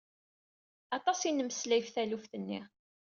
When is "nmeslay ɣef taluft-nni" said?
1.31-2.61